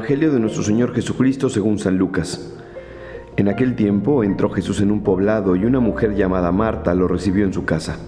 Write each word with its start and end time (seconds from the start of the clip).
Evangelio 0.00 0.32
de 0.32 0.40
nuestro 0.40 0.62
Señor 0.62 0.94
Jesucristo 0.94 1.50
según 1.50 1.78
San 1.78 1.98
Lucas. 1.98 2.54
En 3.36 3.48
aquel 3.48 3.76
tiempo 3.76 4.24
entró 4.24 4.48
Jesús 4.48 4.80
en 4.80 4.90
un 4.90 5.02
poblado 5.02 5.56
y 5.56 5.66
una 5.66 5.78
mujer 5.78 6.14
llamada 6.14 6.50
Marta 6.52 6.94
lo 6.94 7.06
recibió 7.06 7.44
en 7.44 7.52
su 7.52 7.66
casa. 7.66 7.98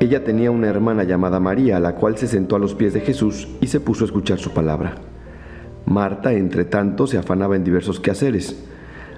Ella 0.00 0.24
tenía 0.24 0.50
una 0.50 0.68
hermana 0.68 1.04
llamada 1.04 1.40
María, 1.40 1.78
la 1.78 1.94
cual 1.94 2.16
se 2.16 2.26
sentó 2.26 2.56
a 2.56 2.58
los 2.58 2.74
pies 2.74 2.94
de 2.94 3.02
Jesús 3.02 3.48
y 3.60 3.66
se 3.66 3.80
puso 3.80 4.04
a 4.04 4.06
escuchar 4.06 4.38
su 4.38 4.54
palabra. 4.54 4.94
Marta, 5.84 6.32
entre 6.32 6.64
tanto, 6.64 7.06
se 7.06 7.18
afanaba 7.18 7.54
en 7.54 7.64
diversos 7.64 8.00
quehaceres, 8.00 8.64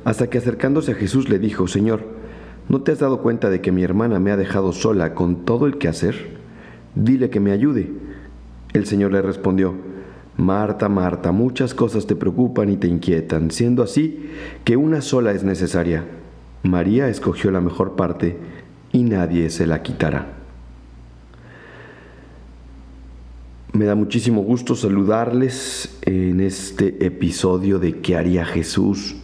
hasta 0.02 0.26
que 0.26 0.38
acercándose 0.38 0.90
a 0.90 0.96
Jesús 0.96 1.28
le 1.28 1.38
dijo, 1.38 1.68
Señor, 1.68 2.02
¿no 2.68 2.82
te 2.82 2.90
has 2.90 2.98
dado 2.98 3.22
cuenta 3.22 3.48
de 3.48 3.60
que 3.60 3.70
mi 3.70 3.84
hermana 3.84 4.18
me 4.18 4.32
ha 4.32 4.36
dejado 4.36 4.72
sola 4.72 5.14
con 5.14 5.44
todo 5.44 5.66
el 5.66 5.78
quehacer? 5.78 6.36
Dile 6.96 7.30
que 7.30 7.38
me 7.38 7.52
ayude. 7.52 7.92
El 8.72 8.86
Señor 8.86 9.12
le 9.12 9.22
respondió, 9.22 9.76
Marta, 10.36 10.88
Marta, 10.88 11.32
muchas 11.32 11.74
cosas 11.74 12.06
te 12.06 12.16
preocupan 12.16 12.68
y 12.68 12.76
te 12.76 12.88
inquietan, 12.88 13.50
siendo 13.50 13.82
así 13.82 14.30
que 14.64 14.76
una 14.76 15.00
sola 15.00 15.32
es 15.32 15.44
necesaria. 15.44 16.04
María 16.62 17.08
escogió 17.08 17.50
la 17.50 17.60
mejor 17.60 17.96
parte 17.96 18.36
y 18.92 19.04
nadie 19.04 19.50
se 19.50 19.66
la 19.66 19.82
quitará. 19.82 20.34
Me 23.72 23.84
da 23.84 23.94
muchísimo 23.94 24.42
gusto 24.42 24.74
saludarles 24.74 25.98
en 26.02 26.40
este 26.40 27.04
episodio 27.04 27.78
de 27.78 28.00
¿Qué 28.00 28.16
haría 28.16 28.44
Jesús? 28.44 29.16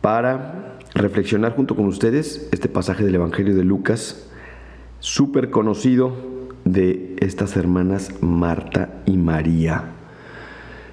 para 0.00 0.78
reflexionar 0.94 1.54
junto 1.54 1.76
con 1.76 1.86
ustedes 1.86 2.48
este 2.52 2.68
pasaje 2.68 3.04
del 3.04 3.16
Evangelio 3.16 3.54
de 3.54 3.64
Lucas, 3.64 4.28
súper 5.00 5.50
conocido 5.50 6.37
de 6.72 7.16
estas 7.20 7.56
hermanas 7.56 8.12
Marta 8.20 8.90
y 9.06 9.16
María. 9.16 9.92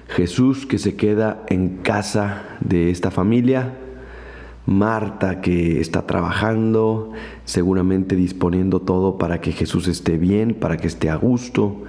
Jesús 0.08 0.66
que 0.66 0.78
se 0.78 0.96
queda 0.96 1.44
en 1.48 1.78
casa 1.78 2.44
de 2.60 2.90
esta 2.90 3.10
familia, 3.10 3.74
Marta 4.64 5.40
que 5.40 5.80
está 5.80 6.06
trabajando, 6.06 7.12
seguramente 7.44 8.16
disponiendo 8.16 8.80
todo 8.80 9.18
para 9.18 9.40
que 9.40 9.52
Jesús 9.52 9.86
esté 9.86 10.18
bien, 10.18 10.54
para 10.54 10.76
que 10.76 10.88
esté 10.88 11.08
a 11.08 11.16
gusto, 11.16 11.84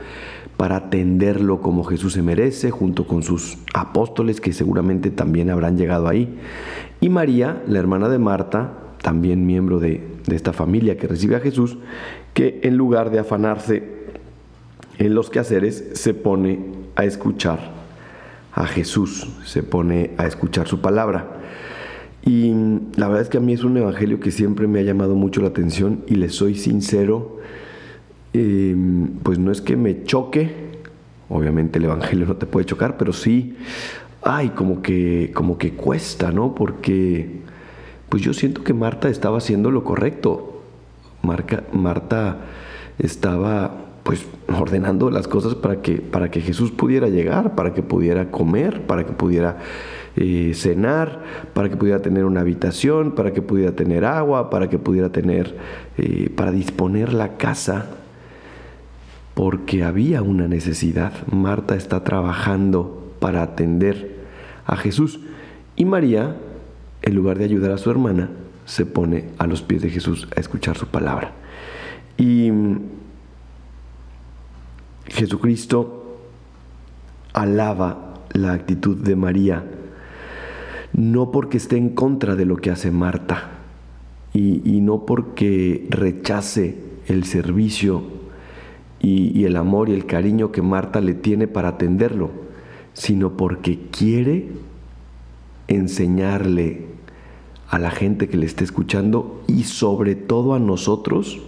para 0.58 0.76
atenderlo 0.76 1.62
como 1.62 1.84
Jesús 1.84 2.14
se 2.14 2.22
merece, 2.22 2.70
junto 2.70 3.08
con 3.08 3.24
sus 3.24 3.58
apóstoles 3.74 4.42
que 4.42 4.54
seguramente 4.54 5.10
también 5.10 5.50
habrán 5.50 5.78
llegado 5.78 6.08
ahí. 6.08 6.38
Y 7.00 7.10
María, 7.10 7.64
la 7.68 7.80
hermana 7.80 8.10
de 8.10 8.20
Marta, 8.20 8.87
también 9.02 9.46
miembro 9.46 9.80
de, 9.80 10.02
de 10.26 10.36
esta 10.36 10.54
familia 10.54 10.98
que 10.98 11.08
recibe 11.08 11.36
a 11.36 11.40
Jesús, 11.40 11.78
que 12.34 12.60
en 12.64 12.78
lugar 12.78 13.12
de 13.12 13.20
afanarse 13.20 13.98
en 14.98 15.14
los 15.14 15.30
quehaceres, 15.30 15.92
se 15.94 16.14
pone 16.14 16.60
a 16.96 17.06
escuchar 17.06 17.60
a 18.54 18.66
Jesús, 18.66 19.28
se 19.46 19.64
pone 19.64 20.12
a 20.18 20.26
escuchar 20.26 20.68
su 20.68 20.82
palabra. 20.82 21.38
Y 22.26 22.52
la 22.96 23.08
verdad 23.08 23.22
es 23.22 23.30
que 23.30 23.38
a 23.38 23.42
mí 23.42 23.54
es 23.54 23.64
un 23.64 23.78
evangelio 23.78 24.20
que 24.20 24.32
siempre 24.32 24.68
me 24.68 24.80
ha 24.80 24.84
llamado 24.84 25.16
mucho 25.16 25.42
la 25.42 25.50
atención 25.50 26.04
y 26.08 26.16
le 26.16 26.30
soy 26.30 26.56
sincero, 26.56 27.40
em, 28.34 29.10
pues 29.24 29.40
no 29.40 29.52
es 29.52 29.62
que 29.62 29.78
me 29.78 30.04
choque, 30.04 30.52
obviamente 31.30 31.80
el 31.80 31.86
evangelio 31.86 32.26
no 32.26 32.36
te 32.36 32.48
puede 32.48 32.66
chocar, 32.66 32.98
pero 32.98 33.14
sí, 33.14 33.56
ay, 34.24 34.50
como 34.50 34.82
que, 34.82 35.32
como 35.34 35.58
que 35.58 35.74
cuesta, 35.74 36.32
¿no? 36.32 36.56
Porque 36.56 37.42
pues 38.10 38.24
yo 38.24 38.34
siento 38.34 38.64
que 38.64 38.74
Marta 38.74 39.10
estaba 39.10 39.38
haciendo 39.38 39.72
lo 39.72 39.84
correcto. 39.84 40.62
Marta 41.74 42.38
estaba 43.00 43.88
pues 44.04 44.26
ordenando 44.48 45.10
las 45.12 45.28
cosas 45.28 45.56
para 45.56 45.82
que, 45.82 45.96
para 45.96 46.32
que 46.32 46.40
Jesús 46.40 46.72
pudiera 46.72 47.10
llegar, 47.10 47.56
para 47.56 47.74
que 47.74 47.84
pudiera 47.84 48.32
comer, 48.32 48.84
para 48.84 49.06
que 49.06 49.12
pudiera 49.12 49.58
eh, 50.16 50.54
cenar, 50.56 51.22
para 51.54 51.68
que 51.68 51.76
pudiera 51.76 52.02
tener 52.02 52.24
una 52.24 52.40
habitación, 52.40 53.12
para 53.12 53.34
que 53.34 53.42
pudiera 53.42 53.74
tener 53.74 54.06
agua, 54.06 54.50
para 54.50 54.70
que 54.70 54.80
pudiera 54.80 55.10
tener, 55.12 55.58
eh, 55.98 56.32
para 56.34 56.54
disponer 56.54 57.12
la 57.12 57.36
casa, 57.36 57.88
porque 59.34 59.84
había 59.84 60.22
una 60.22 60.48
necesidad. 60.48 61.12
Marta 61.30 61.76
está 61.76 62.06
trabajando 62.06 63.14
para 63.20 63.42
atender 63.44 64.16
a 64.66 64.78
Jesús 64.78 65.20
y 65.76 65.84
María, 65.84 66.38
en 67.02 67.16
lugar 67.16 67.38
de 67.38 67.46
ayudar 67.46 67.72
a 67.72 67.78
su 67.78 67.90
hermana, 67.90 68.30
se 68.66 68.86
pone 68.86 69.30
a 69.38 69.48
los 69.48 69.62
pies 69.62 69.82
de 69.82 69.90
Jesús 69.90 70.28
a 70.36 70.40
escuchar 70.40 70.78
su 70.78 70.88
palabra. 70.88 71.32
Y 72.18 72.52
Jesucristo 75.08 76.20
alaba 77.34 78.16
la 78.34 78.54
actitud 78.54 78.98
de 78.98 79.16
María, 79.16 79.64
no 80.94 81.32
porque 81.32 81.58
esté 81.58 81.78
en 81.78 81.90
contra 81.90 82.36
de 82.36 82.46
lo 82.46 82.58
que 82.58 82.72
hace 82.72 82.92
Marta 82.92 83.52
y, 84.34 84.82
no 84.82 85.06
porque 85.06 85.88
rechace 85.90 86.78
el 87.08 87.24
servicio 87.24 88.04
y 89.00 89.46
el 89.46 89.56
amor 89.56 89.90
y 89.90 89.94
el 89.94 90.06
cariño 90.06 90.52
que 90.52 90.62
Marta 90.62 91.02
le 91.02 91.14
tiene 91.14 91.48
para 91.48 91.70
atenderlo, 91.70 92.32
sino 92.94 93.38
porque 93.38 93.80
quiere 93.92 94.50
enseñarle 95.68 96.86
a 97.70 97.80
la 97.80 97.92
gente 97.92 98.30
que 98.30 98.38
le 98.38 98.46
esté 98.46 98.64
escuchando 98.64 99.44
y 99.48 99.64
sobre 99.64 100.16
todo 100.16 100.54
a 100.54 100.60
nosotros 100.60 101.40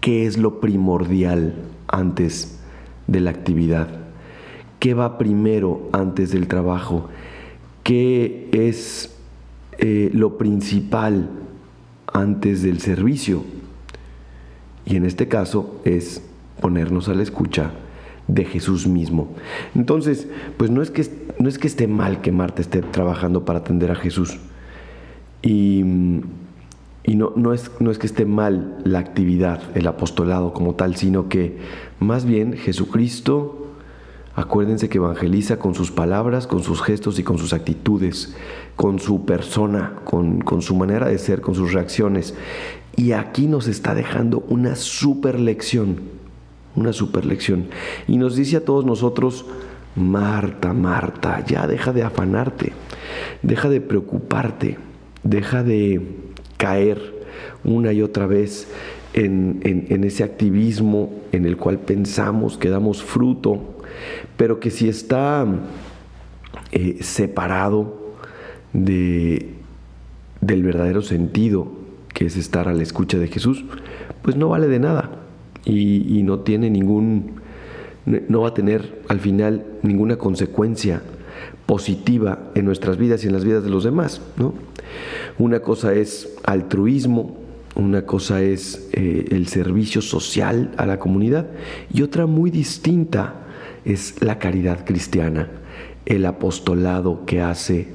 qué 0.00 0.26
es 0.26 0.36
lo 0.36 0.60
primordial 0.60 1.54
antes 1.88 2.60
de 3.06 3.20
la 3.20 3.30
actividad, 3.30 3.88
qué 4.78 4.94
va 4.94 5.18
primero 5.18 5.88
antes 5.92 6.30
del 6.30 6.48
trabajo, 6.48 7.08
qué 7.82 8.48
es 8.52 9.16
eh, 9.78 10.10
lo 10.12 10.38
principal 10.38 11.30
antes 12.12 12.62
del 12.62 12.80
servicio. 12.80 13.42
Y 14.84 14.96
en 14.96 15.04
este 15.04 15.28
caso 15.28 15.80
es 15.84 16.22
ponernos 16.60 17.08
a 17.08 17.14
la 17.14 17.22
escucha 17.22 17.72
de 18.28 18.44
Jesús 18.44 18.86
mismo. 18.86 19.28
Entonces, 19.74 20.28
pues 20.56 20.70
no 20.70 20.82
es 20.82 20.90
que, 20.90 21.06
no 21.38 21.48
es 21.48 21.58
que 21.58 21.66
esté 21.66 21.86
mal 21.86 22.20
que 22.20 22.32
Marta 22.32 22.60
esté 22.60 22.82
trabajando 22.82 23.44
para 23.44 23.60
atender 23.60 23.90
a 23.90 23.94
Jesús, 23.96 24.38
y, 25.42 25.82
no, 25.84 27.32
no, 27.36 27.52
es, 27.52 27.70
no 27.78 27.90
es 27.90 27.98
que 27.98 28.06
esté 28.06 28.24
mal 28.24 28.78
la 28.84 28.98
actividad, 28.98 29.60
el 29.76 29.86
apostolado 29.86 30.52
como 30.52 30.74
tal, 30.74 30.96
sino 30.96 31.28
que 31.28 31.58
más 32.00 32.24
bien 32.24 32.54
Jesucristo, 32.54 33.68
acuérdense 34.34 34.88
que 34.88 34.98
evangeliza 34.98 35.58
con 35.58 35.76
sus 35.76 35.92
palabras, 35.92 36.48
con 36.48 36.64
sus 36.64 36.82
gestos 36.82 37.20
y 37.20 37.22
con 37.22 37.38
sus 37.38 37.52
actitudes, 37.52 38.34
con 38.74 38.98
su 38.98 39.24
persona, 39.24 40.00
con, 40.04 40.40
con 40.40 40.62
su 40.62 40.74
manera 40.74 41.08
de 41.08 41.18
ser, 41.18 41.40
con 41.40 41.54
sus 41.54 41.72
reacciones. 41.72 42.34
Y 42.96 43.12
aquí 43.12 43.46
nos 43.46 43.68
está 43.68 43.94
dejando 43.94 44.44
una 44.48 44.74
super 44.74 45.38
lección, 45.38 46.00
una 46.76 46.92
super 46.92 47.24
lección. 47.26 47.68
Y 48.06 48.16
nos 48.18 48.36
dice 48.36 48.58
a 48.58 48.64
todos 48.64 48.84
nosotros, 48.84 49.46
Marta, 49.96 50.72
Marta, 50.72 51.42
ya 51.46 51.66
deja 51.66 51.92
de 51.92 52.02
afanarte, 52.02 52.72
deja 53.42 53.68
de 53.68 53.80
preocuparte 53.80 54.78
deja 55.28 55.62
de 55.62 56.00
caer 56.56 57.26
una 57.64 57.92
y 57.92 58.02
otra 58.02 58.26
vez 58.26 58.68
en, 59.12 60.04
ese 60.04 60.24
activismo 60.24 61.12
en 61.32 61.46
el 61.46 61.56
cual 61.56 61.78
pensamos 61.78 62.58
que 62.58 62.68
damos 62.68 63.02
fruto, 63.02 63.78
pero 64.36 64.60
que 64.60 64.70
si 64.70 64.88
está 64.88 65.46
eh, 66.70 66.98
separado 67.00 68.14
de, 68.72 69.54
del 70.40 70.62
verdadero 70.62 71.02
sentido, 71.02 71.68
que 72.12 72.26
es 72.26 72.36
estar 72.36 72.68
a 72.68 72.74
la 72.74 72.82
escucha 72.82 73.18
de 73.18 73.28
Jesús, 73.28 73.64
pues 74.22 74.36
no 74.36 74.48
vale 74.48 74.68
de 74.68 74.78
nada 74.78 75.10
y, 75.66 76.22
no 76.22 76.40
tiene 76.40 76.70
ningún, 76.70 77.40
no 78.06 78.42
va 78.42 78.48
a 78.48 78.54
tener 78.54 79.02
al 79.08 79.20
final 79.20 79.66
ninguna 79.82 80.16
consecuencia 80.16 81.02
positiva 81.66 82.50
en 82.54 82.64
nuestras 82.64 82.96
vidas 82.96 83.24
y 83.24 83.26
en 83.26 83.32
las 83.32 83.44
vidas 83.44 83.64
de 83.64 83.70
los 83.70 83.84
demás. 83.84 84.22
¿no? 84.36 84.54
Una 85.38 85.60
cosa 85.60 85.92
es 85.92 86.36
altruismo, 86.44 87.36
una 87.74 88.06
cosa 88.06 88.42
es 88.42 88.88
eh, 88.92 89.26
el 89.30 89.48
servicio 89.48 90.00
social 90.00 90.72
a 90.76 90.86
la 90.86 90.98
comunidad 90.98 91.48
y 91.92 92.02
otra 92.02 92.26
muy 92.26 92.50
distinta 92.50 93.42
es 93.84 94.22
la 94.22 94.38
caridad 94.38 94.84
cristiana, 94.84 95.50
el 96.06 96.24
apostolado 96.26 97.26
que 97.26 97.40
hace 97.40 97.88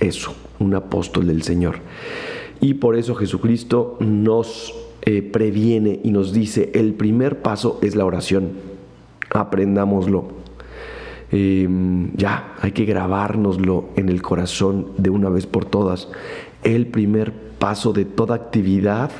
eso, 0.00 0.34
un 0.58 0.74
apóstol 0.74 1.28
del 1.28 1.42
Señor. 1.42 1.76
Y 2.60 2.74
por 2.74 2.96
eso 2.96 3.14
Jesucristo 3.14 3.96
nos 4.00 4.74
eh, 5.02 5.22
previene 5.22 6.00
y 6.02 6.10
nos 6.10 6.32
dice, 6.32 6.70
el 6.74 6.94
primer 6.94 7.40
paso 7.40 7.78
es 7.82 7.94
la 7.96 8.04
oración, 8.04 8.52
aprendámoslo. 9.30 10.38
Em, 11.30 12.16
ya, 12.16 12.54
hay 12.60 12.72
que 12.72 12.86
grabárnoslo 12.86 13.90
en 13.96 14.08
el 14.08 14.22
corazón 14.22 14.88
de 14.96 15.10
una 15.10 15.28
vez 15.28 15.46
por 15.46 15.64
todas. 15.64 16.08
El 16.62 16.86
primer 16.86 17.32
paso 17.58 17.92
de 17.92 18.04
toda 18.04 18.34
actividad, 18.34 19.10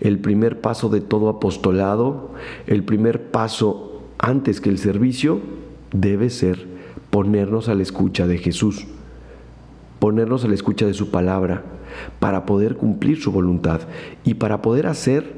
el 0.00 0.18
primer 0.18 0.60
paso 0.60 0.88
de 0.88 1.00
todo 1.00 1.28
apostolado, 1.28 2.30
el 2.66 2.84
primer 2.84 3.30
paso 3.30 4.02
antes 4.18 4.60
que 4.60 4.70
el 4.70 4.78
servicio, 4.78 5.40
debe 5.92 6.28
ser 6.30 6.66
ponernos 7.10 7.68
a 7.68 7.74
la 7.74 7.82
escucha 7.82 8.26
de 8.26 8.38
Jesús, 8.38 8.86
ponernos 9.98 10.44
a 10.44 10.48
la 10.48 10.54
escucha 10.54 10.86
de 10.86 10.94
su 10.94 11.10
palabra, 11.10 11.62
para 12.20 12.46
poder 12.46 12.76
cumplir 12.76 13.20
su 13.20 13.32
voluntad 13.32 13.82
y 14.24 14.34
para 14.34 14.62
poder 14.62 14.86
hacer 14.86 15.32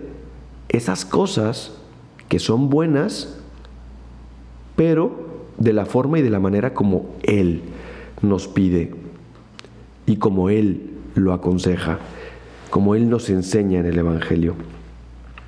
esas 0.68 1.04
cosas 1.04 1.72
que 2.28 2.38
son 2.38 2.70
buenas, 2.70 3.38
pero 4.74 5.26
de 5.58 5.72
la 5.72 5.86
forma 5.86 6.18
y 6.18 6.22
de 6.22 6.30
la 6.30 6.40
manera 6.40 6.74
como 6.74 7.06
Él 7.22 7.62
nos 8.22 8.48
pide 8.48 8.94
y 10.06 10.16
como 10.16 10.50
Él 10.50 10.90
lo 11.14 11.32
aconseja, 11.32 11.98
como 12.70 12.94
Él 12.94 13.08
nos 13.08 13.30
enseña 13.30 13.80
en 13.80 13.86
el 13.86 13.98
Evangelio. 13.98 14.54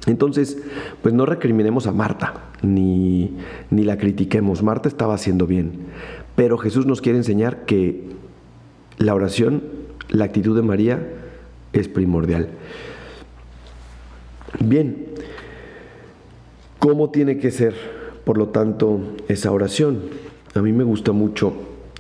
Entonces, 0.06 0.58
pues 1.02 1.14
no 1.14 1.26
recriminemos 1.26 1.86
a 1.86 1.92
Marta, 1.92 2.34
ni, 2.62 3.36
ni 3.70 3.84
la 3.84 3.98
critiquemos. 3.98 4.62
Marta 4.62 4.88
estaba 4.88 5.14
haciendo 5.14 5.46
bien, 5.46 5.72
pero 6.34 6.56
Jesús 6.56 6.86
nos 6.86 7.02
quiere 7.02 7.18
enseñar 7.18 7.64
que 7.66 8.08
la 8.96 9.14
oración, 9.14 9.62
la 10.10 10.24
actitud 10.24 10.56
de 10.56 10.62
María 10.62 11.00
es 11.72 11.88
primordial. 11.88 12.48
Bien, 14.60 15.06
¿cómo 16.78 17.10
tiene 17.10 17.38
que 17.38 17.50
ser, 17.50 17.74
por 18.24 18.38
lo 18.38 18.48
tanto, 18.48 19.00
esa 19.28 19.52
oración? 19.52 20.00
A 20.54 20.62
mí 20.62 20.72
me 20.72 20.84
gusta 20.84 21.12
mucho 21.12 21.52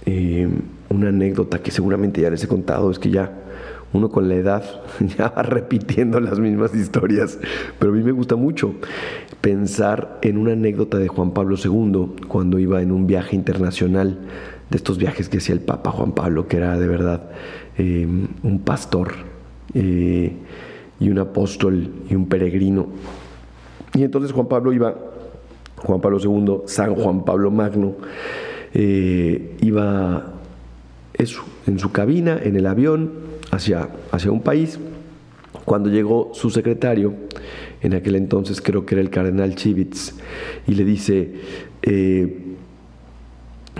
eh, 0.06 0.48
una 0.88 1.08
anécdota 1.08 1.62
que 1.62 1.70
seguramente 1.70 2.20
ya 2.20 2.30
les 2.30 2.42
he 2.44 2.48
contado, 2.48 2.90
es 2.90 2.98
que 2.98 3.10
ya 3.10 3.44
uno 3.92 4.10
con 4.10 4.28
la 4.28 4.34
edad 4.34 4.64
ya 5.18 5.28
va 5.28 5.42
repitiendo 5.42 6.20
las 6.20 6.38
mismas 6.38 6.74
historias, 6.74 7.38
pero 7.78 7.92
a 7.92 7.94
mí 7.94 8.02
me 8.02 8.12
gusta 8.12 8.36
mucho 8.36 8.74
pensar 9.40 10.18
en 10.22 10.38
una 10.38 10.52
anécdota 10.52 10.98
de 10.98 11.08
Juan 11.08 11.32
Pablo 11.32 11.56
II 11.62 12.26
cuando 12.26 12.58
iba 12.58 12.82
en 12.82 12.92
un 12.92 13.06
viaje 13.06 13.36
internacional, 13.36 14.18
de 14.70 14.76
estos 14.76 14.98
viajes 14.98 15.28
que 15.28 15.38
hacía 15.38 15.54
el 15.54 15.60
Papa 15.60 15.90
Juan 15.90 16.12
Pablo, 16.12 16.46
que 16.46 16.58
era 16.58 16.78
de 16.78 16.86
verdad 16.86 17.30
eh, 17.76 18.06
un 18.06 18.60
pastor 18.60 19.14
eh, 19.74 20.32
y 21.00 21.08
un 21.08 21.18
apóstol 21.18 21.90
y 22.08 22.14
un 22.14 22.28
peregrino. 22.28 22.88
Y 23.94 24.02
entonces 24.02 24.32
Juan 24.32 24.46
Pablo 24.46 24.72
iba, 24.72 24.94
Juan 25.76 26.00
Pablo 26.00 26.18
II, 26.22 26.62
San 26.66 26.94
Juan 26.94 27.24
Pablo 27.24 27.50
Magno, 27.50 27.94
eh, 28.74 29.56
iba 29.62 30.34
en 31.66 31.78
su 31.78 31.90
cabina, 31.90 32.38
en 32.42 32.56
el 32.56 32.66
avión, 32.66 33.12
hacia, 33.50 33.88
hacia 34.12 34.30
un 34.30 34.42
país. 34.42 34.78
Cuando 35.64 35.90
llegó 35.90 36.30
su 36.34 36.50
secretario, 36.50 37.14
en 37.80 37.94
aquel 37.94 38.16
entonces 38.16 38.60
creo 38.60 38.86
que 38.86 38.94
era 38.94 39.02
el 39.02 39.10
cardenal 39.10 39.54
Chivitz, 39.54 40.14
y 40.66 40.74
le 40.74 40.84
dice, 40.84 41.32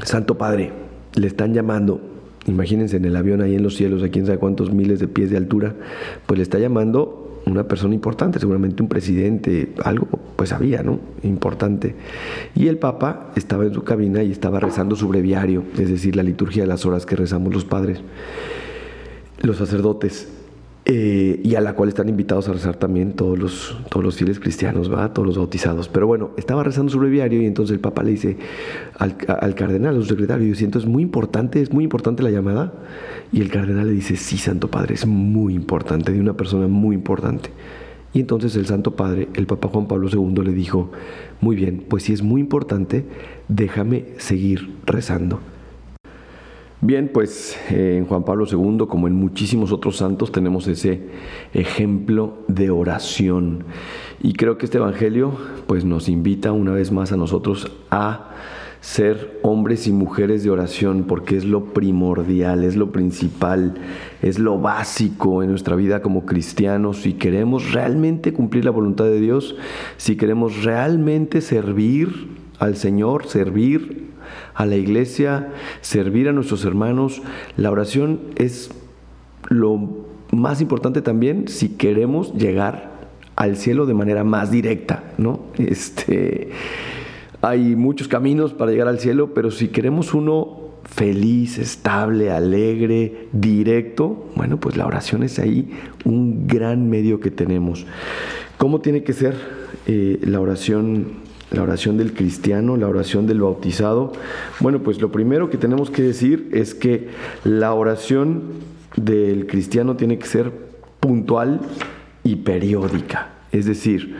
Santo 0.04 0.38
Padre, 0.38 0.72
le 1.14 1.26
están 1.26 1.54
llamando, 1.54 2.00
imagínense 2.46 2.96
en 2.96 3.04
el 3.04 3.16
avión 3.16 3.40
ahí 3.40 3.54
en 3.54 3.62
los 3.62 3.76
cielos, 3.76 4.02
a 4.02 4.08
quién 4.08 4.26
sabe 4.26 4.38
cuántos 4.38 4.72
miles 4.72 5.00
de 5.00 5.08
pies 5.08 5.30
de 5.30 5.36
altura, 5.36 5.74
pues 6.26 6.38
le 6.38 6.42
está 6.42 6.58
llamando 6.58 7.40
una 7.46 7.64
persona 7.64 7.94
importante, 7.94 8.38
seguramente 8.38 8.82
un 8.82 8.88
presidente, 8.88 9.72
algo 9.82 10.06
pues 10.36 10.52
había, 10.52 10.82
¿no? 10.82 11.00
Importante. 11.22 11.94
Y 12.54 12.68
el 12.68 12.78
Papa 12.78 13.32
estaba 13.36 13.64
en 13.64 13.74
su 13.74 13.82
cabina 13.84 14.22
y 14.22 14.30
estaba 14.30 14.60
rezando 14.60 14.96
su 14.96 15.08
breviario, 15.08 15.64
es 15.78 15.88
decir, 15.88 16.14
la 16.14 16.22
liturgia 16.22 16.62
de 16.62 16.68
las 16.68 16.84
horas 16.86 17.06
que 17.06 17.16
rezamos 17.16 17.52
los 17.52 17.64
padres, 17.64 18.00
los 19.40 19.56
sacerdotes. 19.56 20.28
Eh, 20.90 21.42
y 21.44 21.54
a 21.54 21.60
la 21.60 21.74
cual 21.74 21.90
están 21.90 22.08
invitados 22.08 22.48
a 22.48 22.54
rezar 22.54 22.76
también 22.76 23.12
todos 23.12 23.38
los, 23.38 23.76
todos 23.90 24.02
los 24.02 24.16
fieles 24.16 24.40
cristianos, 24.40 24.90
¿va? 24.90 25.12
todos 25.12 25.26
los 25.26 25.36
bautizados. 25.36 25.86
Pero 25.86 26.06
bueno, 26.06 26.30
estaba 26.38 26.64
rezando 26.64 26.90
su 26.90 26.98
breviario 26.98 27.42
y 27.42 27.44
entonces 27.44 27.74
el 27.74 27.80
Papa 27.80 28.02
le 28.02 28.12
dice 28.12 28.38
al, 28.96 29.14
al 29.38 29.54
cardenal, 29.54 29.96
a 29.96 29.98
su 30.00 30.06
secretario, 30.06 30.46
y 30.46 30.50
dice, 30.50 30.64
entonces 30.64 30.88
es 30.88 30.90
muy 30.90 31.02
importante, 31.02 31.60
es 31.60 31.74
muy 31.74 31.84
importante 31.84 32.22
la 32.22 32.30
llamada. 32.30 32.72
Y 33.32 33.42
el 33.42 33.50
cardenal 33.50 33.86
le 33.86 33.92
dice, 33.92 34.16
sí, 34.16 34.38
Santo 34.38 34.70
Padre, 34.70 34.94
es 34.94 35.04
muy 35.04 35.54
importante, 35.54 36.10
de 36.10 36.20
una 36.20 36.38
persona 36.38 36.68
muy 36.68 36.96
importante. 36.96 37.50
Y 38.14 38.20
entonces 38.20 38.56
el 38.56 38.64
Santo 38.64 38.96
Padre, 38.96 39.28
el 39.34 39.46
Papa 39.46 39.68
Juan 39.68 39.88
Pablo 39.88 40.08
II, 40.10 40.42
le 40.42 40.52
dijo, 40.52 40.90
muy 41.42 41.54
bien, 41.54 41.84
pues 41.86 42.04
si 42.04 42.14
es 42.14 42.22
muy 42.22 42.40
importante, 42.40 43.04
déjame 43.48 44.06
seguir 44.16 44.70
rezando. 44.86 45.40
Bien, 46.80 47.10
pues 47.12 47.58
eh, 47.70 47.96
en 47.98 48.06
Juan 48.06 48.22
Pablo 48.22 48.46
II, 48.48 48.86
como 48.88 49.08
en 49.08 49.14
muchísimos 49.14 49.72
otros 49.72 49.96
santos, 49.96 50.30
tenemos 50.30 50.68
ese 50.68 51.08
ejemplo 51.52 52.38
de 52.46 52.70
oración. 52.70 53.64
Y 54.22 54.34
creo 54.34 54.58
que 54.58 54.66
este 54.66 54.78
Evangelio 54.78 55.32
pues, 55.66 55.84
nos 55.84 56.08
invita 56.08 56.52
una 56.52 56.70
vez 56.70 56.92
más 56.92 57.10
a 57.10 57.16
nosotros 57.16 57.72
a 57.90 58.30
ser 58.80 59.40
hombres 59.42 59.88
y 59.88 59.92
mujeres 59.92 60.44
de 60.44 60.50
oración, 60.50 61.06
porque 61.08 61.36
es 61.36 61.44
lo 61.44 61.64
primordial, 61.74 62.62
es 62.62 62.76
lo 62.76 62.92
principal, 62.92 63.74
es 64.22 64.38
lo 64.38 64.60
básico 64.60 65.42
en 65.42 65.50
nuestra 65.50 65.74
vida 65.74 66.00
como 66.00 66.26
cristianos. 66.26 66.98
Si 66.98 67.14
queremos 67.14 67.72
realmente 67.72 68.32
cumplir 68.32 68.64
la 68.64 68.70
voluntad 68.70 69.06
de 69.06 69.20
Dios, 69.20 69.56
si 69.96 70.14
queremos 70.14 70.62
realmente 70.62 71.40
servir 71.40 72.28
al 72.60 72.76
Señor, 72.76 73.26
servir 73.26 74.07
a 74.54 74.66
la 74.66 74.76
iglesia, 74.76 75.48
servir 75.80 76.28
a 76.28 76.32
nuestros 76.32 76.64
hermanos. 76.64 77.22
La 77.56 77.70
oración 77.70 78.20
es 78.36 78.70
lo 79.48 80.06
más 80.30 80.60
importante 80.60 81.02
también 81.02 81.48
si 81.48 81.70
queremos 81.70 82.34
llegar 82.34 82.98
al 83.36 83.56
cielo 83.56 83.86
de 83.86 83.94
manera 83.94 84.24
más 84.24 84.50
directa, 84.50 85.04
¿no? 85.16 85.40
Este, 85.58 86.50
hay 87.40 87.76
muchos 87.76 88.08
caminos 88.08 88.52
para 88.52 88.72
llegar 88.72 88.88
al 88.88 88.98
cielo, 88.98 89.32
pero 89.32 89.50
si 89.50 89.68
queremos 89.68 90.12
uno 90.12 90.68
feliz, 90.84 91.58
estable, 91.58 92.30
alegre, 92.30 93.28
directo, 93.32 94.26
bueno, 94.34 94.58
pues 94.58 94.76
la 94.76 94.86
oración 94.86 95.22
es 95.22 95.38
ahí 95.38 95.70
un 96.04 96.46
gran 96.46 96.88
medio 96.90 97.20
que 97.20 97.30
tenemos. 97.30 97.86
¿Cómo 98.56 98.80
tiene 98.80 99.04
que 99.04 99.12
ser 99.12 99.36
eh, 99.86 100.18
la 100.22 100.40
oración 100.40 101.27
la 101.50 101.62
oración 101.62 101.96
del 101.96 102.12
cristiano, 102.12 102.76
la 102.76 102.88
oración 102.88 103.26
del 103.26 103.40
bautizado. 103.40 104.12
Bueno, 104.60 104.82
pues 104.82 105.00
lo 105.00 105.10
primero 105.10 105.50
que 105.50 105.56
tenemos 105.56 105.90
que 105.90 106.02
decir 106.02 106.48
es 106.52 106.74
que 106.74 107.08
la 107.44 107.72
oración 107.72 108.42
del 108.96 109.46
cristiano 109.46 109.96
tiene 109.96 110.18
que 110.18 110.26
ser 110.26 110.52
puntual 111.00 111.60
y 112.24 112.36
periódica. 112.36 113.30
Es 113.52 113.64
decir, 113.66 114.16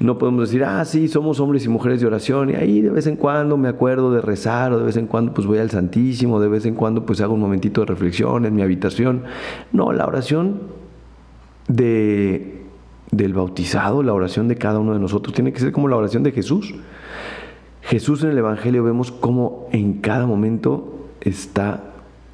no 0.00 0.18
podemos 0.18 0.48
decir, 0.48 0.64
ah, 0.64 0.84
sí, 0.84 1.08
somos 1.08 1.40
hombres 1.40 1.64
y 1.64 1.68
mujeres 1.68 2.00
de 2.00 2.06
oración 2.06 2.50
y 2.50 2.54
ahí 2.54 2.80
de 2.80 2.90
vez 2.90 3.06
en 3.06 3.16
cuando 3.16 3.56
me 3.56 3.68
acuerdo 3.68 4.12
de 4.12 4.20
rezar 4.20 4.72
o 4.72 4.78
de 4.78 4.84
vez 4.84 4.96
en 4.96 5.06
cuando 5.06 5.34
pues 5.34 5.46
voy 5.46 5.58
al 5.58 5.70
Santísimo, 5.70 6.40
de 6.40 6.48
vez 6.48 6.64
en 6.66 6.74
cuando 6.74 7.04
pues 7.04 7.20
hago 7.20 7.34
un 7.34 7.40
momentito 7.40 7.82
de 7.82 7.86
reflexión 7.86 8.46
en 8.46 8.54
mi 8.54 8.62
habitación. 8.62 9.24
No, 9.72 9.92
la 9.92 10.06
oración 10.06 10.62
de 11.68 12.59
del 13.12 13.34
bautizado, 13.34 14.02
la 14.02 14.12
oración 14.12 14.48
de 14.48 14.56
cada 14.56 14.78
uno 14.78 14.92
de 14.92 15.00
nosotros, 15.00 15.34
tiene 15.34 15.52
que 15.52 15.60
ser 15.60 15.72
como 15.72 15.88
la 15.88 15.96
oración 15.96 16.22
de 16.22 16.32
Jesús. 16.32 16.74
Jesús 17.82 18.22
en 18.22 18.30
el 18.30 18.38
Evangelio 18.38 18.84
vemos 18.84 19.10
cómo 19.10 19.68
en 19.72 19.94
cada 19.94 20.26
momento 20.26 21.08
está 21.20 21.84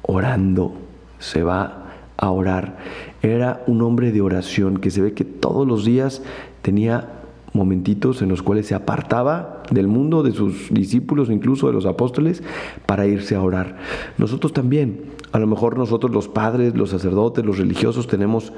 orando, 0.03 0.73
se 1.19 1.43
va 1.43 1.85
a 2.17 2.31
orar. 2.31 2.77
Era 3.21 3.63
un 3.67 3.81
hombre 3.81 4.11
de 4.11 4.21
oración 4.21 4.77
que 4.77 4.91
se 4.91 5.01
ve 5.01 5.13
que 5.13 5.25
todos 5.25 5.67
los 5.67 5.85
días 5.85 6.21
tenía 6.61 7.09
momentitos 7.53 8.21
en 8.21 8.29
los 8.29 8.43
cuales 8.43 8.67
se 8.67 8.75
apartaba 8.75 9.56
del 9.71 9.87
mundo, 9.87 10.23
de 10.23 10.31
sus 10.31 10.73
discípulos, 10.73 11.29
incluso 11.29 11.67
de 11.67 11.73
los 11.73 11.85
apóstoles, 11.85 12.43
para 12.85 13.07
irse 13.07 13.35
a 13.35 13.41
orar. 13.41 13.77
Nosotros 14.17 14.53
también, 14.53 15.01
a 15.31 15.39
lo 15.39 15.47
mejor 15.47 15.77
nosotros 15.77 16.11
los 16.11 16.27
padres, 16.27 16.75
los 16.75 16.89
sacerdotes, 16.89 17.45
los 17.45 17.57
religiosos 17.57 18.07
tenemos 18.07 18.53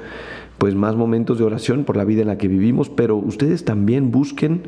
pues 0.58 0.74
más 0.74 0.94
momentos 0.94 1.38
de 1.38 1.44
oración 1.44 1.84
por 1.84 1.96
la 1.96 2.04
vida 2.04 2.20
en 2.20 2.28
la 2.28 2.36
que 2.36 2.46
vivimos, 2.46 2.90
pero 2.90 3.16
ustedes 3.16 3.64
también 3.64 4.10
busquen 4.10 4.62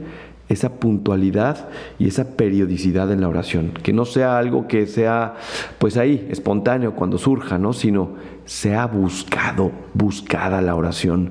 esa 0.53 0.75
puntualidad 0.75 1.69
y 1.99 2.09
esa 2.09 2.37
periodicidad 2.37 3.11
en 3.13 3.21
la 3.21 3.29
oración, 3.29 3.73
que 3.83 3.93
no 3.93 4.05
sea 4.05 4.39
algo 4.39 4.69
que 4.69 4.87
sea 4.87 5.35
pues 5.79 5.97
ahí 5.97 6.27
espontáneo 6.31 6.95
cuando 6.95 7.19
surja, 7.19 7.59
¿no? 7.59 7.73
sino 7.73 8.11
sea 8.45 8.87
buscado, 8.87 9.71
buscada 9.95 10.61
la 10.61 10.75
oración. 10.75 11.31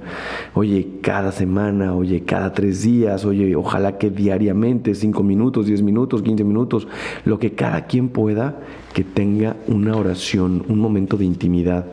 Oye, 0.54 1.00
cada 1.02 1.32
semana, 1.32 1.94
oye, 1.94 2.24
cada 2.24 2.54
tres 2.54 2.84
días, 2.84 3.26
oye, 3.26 3.56
ojalá 3.56 3.98
que 3.98 4.10
diariamente, 4.10 4.96
cinco 4.96 5.22
minutos, 5.24 5.66
diez 5.66 5.82
minutos, 5.82 6.22
quince 6.22 6.44
minutos, 6.44 6.88
lo 7.26 7.38
que 7.38 7.54
cada 7.54 7.86
quien 7.86 8.10
pueda, 8.10 8.60
que 8.94 9.04
tenga 9.04 9.58
una 9.68 9.96
oración, 9.96 10.64
un 10.70 10.80
momento 10.80 11.18
de 11.18 11.26
intimidad 11.26 11.86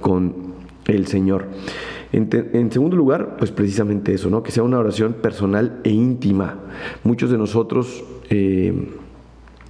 con 0.00 0.34
el 0.86 1.06
Señor. 1.06 1.46
En, 2.16 2.72
segundo 2.72 2.96
lugar, 2.96 3.36
pues 3.36 3.50
precisamente 3.50 4.14
eso, 4.14 4.30
¿no? 4.30 4.42
Que 4.42 4.50
sea 4.50 4.62
una 4.62 4.78
oración 4.78 5.12
personal 5.12 5.80
e 5.84 5.90
íntima. 5.90 6.60
Muchos 7.04 7.30
de 7.30 7.36
nosotros 7.36 8.04
eh, 8.30 8.88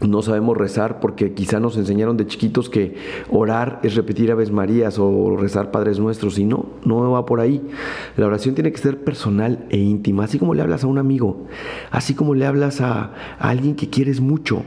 no 0.00 0.22
sabemos 0.22 0.56
rezar 0.56 1.00
porque 1.00 1.32
quizá 1.32 1.58
nos 1.58 1.76
enseñaron 1.76 2.16
de 2.16 2.28
chiquitos 2.28 2.70
que 2.70 2.94
orar 3.30 3.80
es 3.82 3.96
repetir 3.96 4.30
Aves 4.30 4.52
Marías 4.52 4.96
o 5.00 5.36
rezar 5.36 5.72
Padres 5.72 5.98
Nuestros 5.98 6.38
y 6.38 6.44
no, 6.44 6.66
no 6.84 7.10
va 7.10 7.26
por 7.26 7.40
ahí. 7.40 7.60
La 8.16 8.28
oración 8.28 8.54
tiene 8.54 8.70
que 8.70 8.78
ser 8.78 9.02
personal 9.02 9.66
e 9.70 9.78
íntima, 9.78 10.22
así 10.22 10.38
como 10.38 10.54
le 10.54 10.62
hablas 10.62 10.84
a 10.84 10.86
un 10.86 10.98
amigo, 10.98 11.48
así 11.90 12.14
como 12.14 12.36
le 12.36 12.46
hablas 12.46 12.80
a, 12.80 13.12
alguien 13.40 13.74
que 13.74 13.90
quieres 13.90 14.20
mucho. 14.20 14.62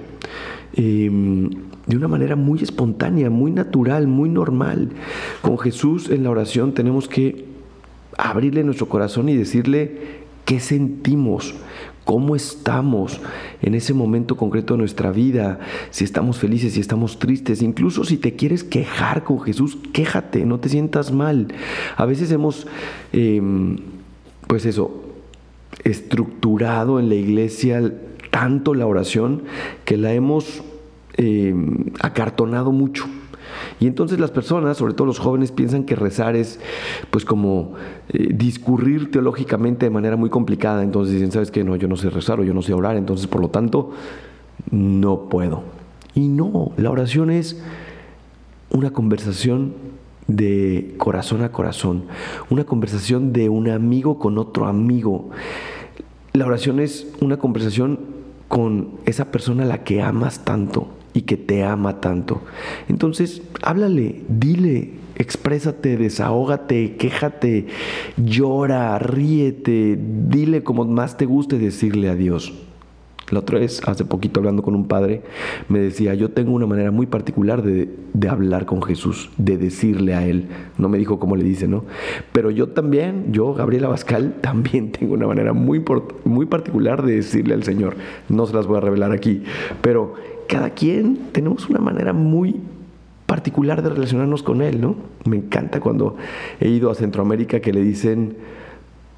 em, 0.74 1.50
de 1.88 1.98
una 1.98 2.08
manera 2.08 2.36
muy 2.36 2.62
espontánea, 2.62 3.32
muy 3.32 3.52
natural, 3.52 4.06
muy 4.06 4.30
normal. 4.30 4.90
Con 5.42 5.58
Jesús 5.58 6.12
en 6.12 6.24
la 6.24 6.30
oración 6.30 6.74
tenemos 6.74 7.08
que 7.08 7.49
abrirle 8.20 8.64
nuestro 8.64 8.90
corazón 8.90 9.30
y 9.30 9.36
decirle 9.36 10.20
qué 10.46 10.60
sentimos, 10.60 11.56
cómo 12.04 12.36
estamos 12.36 13.22
en 13.62 13.76
ese 13.76 13.94
momento 13.94 14.36
concreto 14.36 14.74
de 14.74 14.80
nuestra 14.80 15.12
vida, 15.12 15.60
si 15.92 16.04
estamos 16.04 16.40
felices, 16.40 16.74
si 16.74 16.80
estamos 16.80 17.20
tristes, 17.20 17.62
incluso 17.62 18.04
si 18.04 18.18
te 18.18 18.36
quieres 18.36 18.64
quejar 18.64 19.24
con 19.24 19.40
Jesús, 19.42 19.78
quéjate, 19.94 20.46
no 20.46 20.60
te 20.60 20.70
sientas 20.70 21.12
mal. 21.12 21.54
A 21.96 22.06
veces 22.06 22.32
hemos, 22.32 22.68
em, 23.14 23.78
pues 24.48 24.66
eso, 24.66 25.04
estructurado 25.84 27.00
en 27.00 27.10
la 27.10 27.16
iglesia 27.16 27.94
tanto 28.32 28.74
la 28.74 28.88
oración 28.88 29.44
que 29.86 29.98
la 29.98 30.14
hemos 30.14 30.64
em, 31.18 31.92
acartonado 32.00 32.72
mucho. 32.72 33.06
Y 33.80 33.88
entonces 33.88 34.20
las 34.20 34.32
personas, 34.32 34.78
sobre 34.78 34.94
todo 34.94 35.08
los 35.08 35.20
jóvenes, 35.20 35.52
piensan 35.52 35.84
que 35.84 35.96
rezar 35.96 36.36
es 36.36 36.60
pues 37.12 37.26
como 37.26 37.74
eh, 38.10 38.30
discurrir 38.34 39.12
teológicamente 39.12 39.86
de 39.86 39.90
manera 39.90 40.16
muy 40.16 40.30
complicada. 40.30 40.84
Entonces 40.84 41.14
dicen, 41.14 41.32
¿sabes 41.32 41.52
qué? 41.52 41.64
No, 41.64 41.76
yo 41.76 41.88
no 41.88 41.98
sé 41.98 42.10
rezar 42.10 42.40
o 42.40 42.44
yo 42.44 42.54
no 42.54 42.62
sé 42.62 42.74
orar, 42.74 42.98
entonces 42.98 43.28
por 43.28 43.42
lo 43.42 43.50
tanto 43.50 43.92
no 44.72 45.30
puedo. 45.30 45.64
Y 46.14 46.28
no, 46.28 46.72
la 46.78 46.92
oración 46.92 47.32
es 47.32 47.62
una 48.72 48.92
conversación 48.92 49.74
de 50.28 50.96
corazón 50.98 51.44
a 51.44 51.52
corazón, 51.52 52.06
una 52.50 52.64
conversación 52.64 53.34
de 53.34 53.50
un 53.50 53.70
amigo 53.70 54.20
con 54.20 54.38
otro 54.38 54.68
amigo. 54.68 55.30
La 56.34 56.46
oración 56.46 56.80
es 56.80 57.08
una 57.22 57.38
conversación 57.38 58.00
con 58.48 58.90
esa 59.06 59.32
persona 59.32 59.64
a 59.64 59.68
la 59.68 59.84
que 59.84 60.02
amas 60.02 60.44
tanto 60.46 60.88
y 61.20 61.24
que 61.24 61.36
te 61.36 61.66
ama 61.66 62.00
tanto. 62.00 62.42
Entonces, 62.88 63.42
háblale, 63.62 64.22
dile, 64.30 64.92
exprésate, 65.18 65.98
desahógate, 65.98 66.96
quéjate, 66.96 67.68
llora, 68.16 68.98
ríete, 69.00 70.00
dile 70.00 70.64
como 70.64 70.86
más 70.86 71.18
te 71.18 71.26
guste 71.26 71.60
decirle 71.60 72.08
a 72.08 72.16
Dios. 72.16 72.54
La 73.32 73.40
otra 73.40 73.60
vez, 73.60 73.82
hace 73.86 74.06
poquito 74.06 74.40
hablando 74.40 74.64
con 74.64 74.76
un 74.76 74.88
padre, 74.88 75.22
me 75.68 75.80
decía, 75.80 76.14
yo 76.16 76.30
tengo 76.30 76.54
una 76.54 76.66
manera 76.66 76.90
muy 76.90 77.06
particular 77.06 77.62
de, 77.62 77.90
de, 78.14 78.30
hablar 78.30 78.66
con 78.66 78.82
Jesús, 78.82 79.30
de 79.38 79.58
decirle 79.58 80.16
a 80.16 80.26
Él. 80.26 80.48
No 80.78 80.90
me 80.90 80.98
dijo 80.98 81.20
cómo 81.20 81.36
le 81.36 81.44
dice, 81.44 81.68
¿no? 81.68 81.84
Pero 82.32 82.50
yo 82.50 82.70
también, 82.70 83.32
yo, 83.32 83.54
Gabriela 83.54 83.88
Bascal, 83.88 84.36
también 84.42 84.92
tengo 84.94 85.14
una 85.14 85.28
manera 85.28 85.54
muy, 85.54 85.84
muy 86.24 86.46
particular 86.46 87.04
de 87.04 87.18
decirle 87.18 87.54
al 87.54 87.64
Señor. 87.64 87.98
No 88.30 88.48
se 88.48 88.56
las 88.56 88.66
voy 88.66 88.78
a 88.78 88.82
revelar 88.82 89.12
aquí, 89.12 89.44
pero 89.82 90.16
cada 90.50 90.72
quien 90.72 91.30
tenemos 91.32 91.70
una 91.70 91.80
manera 91.80 92.12
muy 92.12 92.56
particular 93.28 93.84
de 93.84 93.90
relacionarnos 93.90 94.42
con 94.42 94.64
Él, 94.64 94.82
¿no? 94.82 94.96
Me 95.26 95.38
encanta 95.38 95.80
cuando 95.80 96.18
he 96.60 96.68
ido 96.70 96.90
a 96.90 96.96
Centroamérica 96.96 97.60
que 97.60 97.72
le 97.72 97.84
dicen 97.84 98.36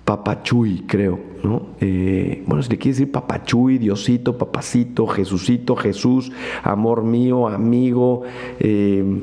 papachuy, 0.04 0.84
creo, 0.86 1.22
¿no? 1.42 1.68
Eh, 1.80 2.44
bueno, 2.46 2.62
si 2.62 2.70
le 2.70 2.78
quieres 2.78 2.98
decir 2.98 3.14
papachuy, 3.14 3.78
Diosito, 3.78 4.38
papacito, 4.38 5.08
Jesucito, 5.08 5.78
Jesús, 5.78 6.34
amor 6.64 7.04
mío, 7.04 7.48
amigo, 7.48 8.24
eh, 8.60 9.22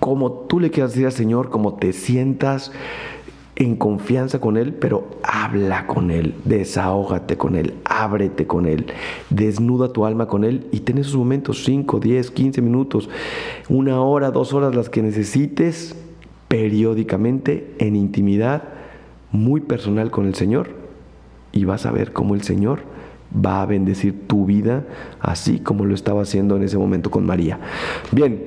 como 0.00 0.32
tú 0.32 0.60
le 0.60 0.70
quieras 0.70 0.92
decir 0.92 1.04
al 1.04 1.12
Señor, 1.12 1.50
como 1.50 1.74
te 1.74 1.92
sientas, 1.92 2.72
en 3.56 3.76
confianza 3.76 4.40
con 4.40 4.56
Él, 4.56 4.72
pero 4.72 5.08
habla 5.22 5.86
con 5.86 6.10
Él, 6.10 6.34
desahógate 6.44 7.36
con 7.36 7.54
Él, 7.54 7.74
ábrete 7.84 8.46
con 8.46 8.66
Él, 8.66 8.86
desnuda 9.30 9.92
tu 9.92 10.06
alma 10.06 10.26
con 10.26 10.44
Él 10.44 10.66
y 10.72 10.80
ten 10.80 10.98
esos 10.98 11.16
momentos, 11.16 11.64
5, 11.64 12.00
10, 12.00 12.30
15 12.30 12.62
minutos, 12.62 13.10
una 13.68 14.00
hora, 14.00 14.30
dos 14.30 14.52
horas, 14.52 14.74
las 14.74 14.88
que 14.88 15.02
necesites, 15.02 15.94
periódicamente, 16.48 17.74
en 17.78 17.96
intimidad, 17.96 18.62
muy 19.30 19.60
personal 19.60 20.10
con 20.10 20.26
el 20.26 20.34
Señor, 20.34 20.70
y 21.52 21.64
vas 21.64 21.84
a 21.84 21.92
ver 21.92 22.12
cómo 22.12 22.34
el 22.34 22.42
Señor 22.42 22.80
va 23.34 23.62
a 23.62 23.66
bendecir 23.66 24.26
tu 24.26 24.44
vida 24.44 24.84
así 25.20 25.58
como 25.58 25.86
lo 25.86 25.94
estaba 25.94 26.22
haciendo 26.22 26.56
en 26.56 26.62
ese 26.62 26.78
momento 26.78 27.10
con 27.10 27.24
María. 27.24 27.58
Bien, 28.10 28.44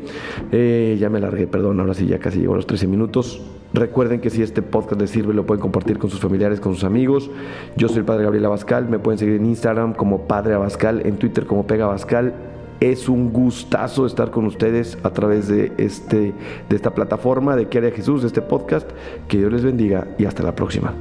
eh, 0.51 0.97
ya 0.99 1.09
me 1.09 1.19
largué, 1.19 1.47
perdón, 1.47 1.79
ahora 1.79 1.93
sí 1.93 2.05
ya 2.05 2.19
casi 2.19 2.39
llevo 2.39 2.55
los 2.55 2.67
13 2.67 2.87
minutos. 2.87 3.41
Recuerden 3.75 4.21
que 4.21 4.29
si 4.29 4.41
este 4.41 4.61
podcast 4.61 5.01
les 5.01 5.09
sirve, 5.09 5.33
lo 5.33 5.45
pueden 5.45 5.61
compartir 5.61 5.97
con 5.97 6.09
sus 6.09 6.21
familiares, 6.21 6.61
con 6.61 6.73
sus 6.75 6.85
amigos. 6.85 7.29
Yo 7.75 7.89
soy 7.89 7.97
el 7.97 8.05
Padre 8.05 8.23
Gabriel 8.23 8.45
Abascal. 8.45 8.87
Me 8.87 8.99
pueden 8.99 9.19
seguir 9.19 9.35
en 9.35 9.45
Instagram 9.45 9.93
como 9.93 10.27
Padre 10.27 10.53
Abascal, 10.53 11.05
en 11.05 11.17
Twitter 11.17 11.45
como 11.45 11.67
Pega 11.67 11.83
Abascal. 11.83 12.33
Es 12.79 13.09
un 13.09 13.33
gustazo 13.33 14.05
estar 14.05 14.31
con 14.31 14.45
ustedes 14.45 14.97
a 15.03 15.09
través 15.09 15.49
de, 15.49 15.73
este, 15.77 16.33
de 16.69 16.75
esta 16.75 16.95
plataforma 16.95 17.57
de 17.57 17.67
Que 17.67 17.91
Jesús, 17.91 18.21
de 18.21 18.27
este 18.27 18.41
podcast. 18.41 18.89
Que 19.27 19.39
Dios 19.39 19.51
les 19.51 19.63
bendiga 19.65 20.07
y 20.17 20.23
hasta 20.23 20.41
la 20.41 20.55
próxima. 20.55 20.93